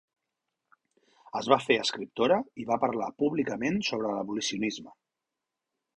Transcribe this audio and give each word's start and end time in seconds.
Es 1.41 1.49
va 1.53 1.59
fer 1.65 1.77
escriptora 1.83 2.39
i 2.63 2.67
va 2.71 2.79
parlar 2.87 3.13
públicament 3.23 3.81
sobre 3.91 4.17
l'abolicionisme. 4.19 4.99